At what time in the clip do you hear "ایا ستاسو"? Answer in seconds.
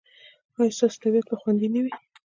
0.57-0.99